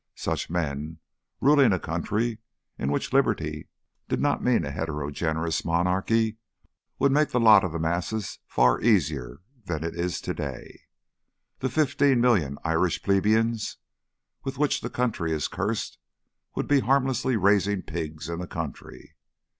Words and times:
Such 0.15 0.49
men, 0.49 0.97
ruling 1.41 1.71
a 1.71 1.77
country 1.79 2.39
in 2.75 2.91
which 2.91 3.13
liberty 3.13 3.67
did 4.09 4.19
not 4.19 4.43
mean 4.43 4.65
a 4.65 4.71
heterogeneous 4.71 5.63
monarchy, 5.63 6.37
would 6.97 7.11
make 7.11 7.29
the 7.29 7.39
lot 7.39 7.63
of 7.63 7.71
the 7.71 7.77
masses 7.77 8.39
far 8.47 8.81
easier 8.81 9.41
than 9.65 9.83
it 9.83 9.93
is 9.95 10.19
to 10.21 10.33
day. 10.33 10.81
The 11.59 11.69
fifteen 11.69 12.19
million 12.19 12.57
Irish 12.63 13.03
plebeians 13.03 13.77
with 14.43 14.57
which 14.57 14.81
the 14.81 14.89
country 14.89 15.33
is 15.33 15.47
cursed 15.47 15.99
would 16.55 16.67
be 16.67 16.79
harmlessly 16.79 17.37
raising 17.37 17.83
pigs 17.83 18.27
in 18.27 18.39
the 18.39 18.47
country. 18.47 19.13